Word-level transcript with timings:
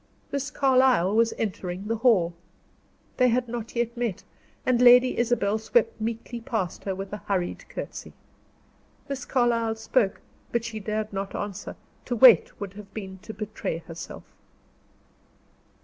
Miss 0.31 0.49
Carlyle 0.49 1.15
was 1.15 1.31
entering 1.37 1.85
the 1.85 1.97
hall. 1.97 2.33
They 3.17 3.27
had 3.27 3.47
not 3.47 3.75
yet 3.75 3.95
met, 3.95 4.23
and 4.65 4.81
Lady 4.81 5.15
Isabel 5.15 5.59
swept 5.59 6.01
meekly 6.01 6.41
past 6.41 6.85
her 6.85 6.95
with 6.95 7.13
a 7.13 7.17
hurried 7.17 7.69
courtesy. 7.69 8.11
Miss 9.07 9.25
Carlyle 9.25 9.75
spoke, 9.75 10.19
but 10.51 10.65
she 10.65 10.79
dared 10.79 11.13
not 11.13 11.35
answer, 11.35 11.75
to 12.05 12.15
wait 12.15 12.59
would 12.59 12.73
have 12.73 12.91
been 12.95 13.19
to 13.19 13.31
betray 13.31 13.77
herself. 13.85 14.23